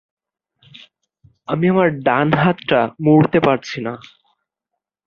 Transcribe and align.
আমি 1.47 1.65
আমার 1.69 1.89
ডান 2.01 2.27
হাতটা 2.33 2.79
মুড়তে 2.99 3.39
পারছি 3.39 3.77
না। 3.81 3.93